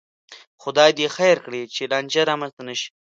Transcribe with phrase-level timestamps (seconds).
[0.61, 2.89] خدای دې خیر کړي، چې لانجه را منځته نشي